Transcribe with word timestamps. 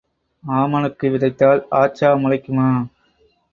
ஆமணக்கு 0.43 1.09
விதைத்தால் 1.09 1.61
ஆச்சா 1.73 2.11
முளைக்குமா? 2.15 2.67